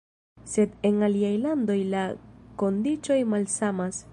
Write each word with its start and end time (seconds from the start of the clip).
Sed 0.53 0.73
en 0.89 0.97
aliaj 1.09 1.33
landoj 1.43 1.77
la 1.91 2.07
kondiĉoj 2.63 3.23
malsamas. 3.35 4.03